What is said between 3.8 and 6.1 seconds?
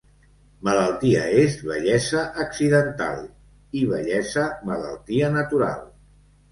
i vellesa malaltia natural.